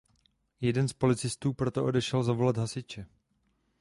[0.61, 3.05] Jeden z policistů proto odešel zavolat hasiče.